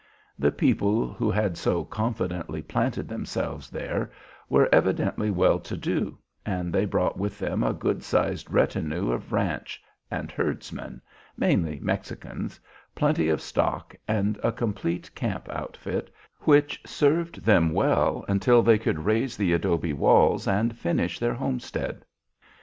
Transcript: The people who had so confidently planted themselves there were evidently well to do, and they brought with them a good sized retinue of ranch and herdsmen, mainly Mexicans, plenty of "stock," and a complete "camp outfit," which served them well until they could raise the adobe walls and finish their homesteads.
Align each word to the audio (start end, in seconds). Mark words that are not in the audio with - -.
The 0.39 0.51
people 0.51 1.13
who 1.13 1.29
had 1.29 1.59
so 1.59 1.83
confidently 1.85 2.63
planted 2.63 3.07
themselves 3.07 3.69
there 3.69 4.09
were 4.49 4.67
evidently 4.73 5.29
well 5.29 5.59
to 5.59 5.77
do, 5.77 6.17
and 6.43 6.73
they 6.73 6.85
brought 6.85 7.19
with 7.19 7.37
them 7.37 7.61
a 7.61 7.71
good 7.71 8.01
sized 8.01 8.49
retinue 8.51 9.11
of 9.11 9.31
ranch 9.31 9.79
and 10.09 10.31
herdsmen, 10.31 11.03
mainly 11.37 11.77
Mexicans, 11.79 12.59
plenty 12.95 13.29
of 13.29 13.41
"stock," 13.43 13.93
and 14.07 14.39
a 14.41 14.51
complete 14.51 15.13
"camp 15.13 15.47
outfit," 15.49 16.11
which 16.39 16.81
served 16.83 17.45
them 17.45 17.71
well 17.71 18.25
until 18.27 18.63
they 18.63 18.79
could 18.79 19.05
raise 19.05 19.37
the 19.37 19.53
adobe 19.53 19.93
walls 19.93 20.47
and 20.47 20.79
finish 20.79 21.19
their 21.19 21.35
homesteads. 21.35 22.03